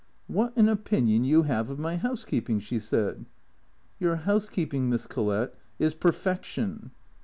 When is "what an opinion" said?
0.37-1.25